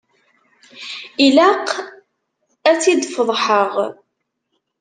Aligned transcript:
Ilaq 1.25 1.67
ad 2.69 2.75
tt-idfeḍḥeɣ. 2.77 3.73